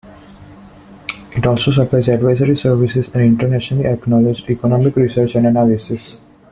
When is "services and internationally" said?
2.57-3.85